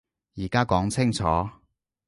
[0.35, 1.23] 而家講清楚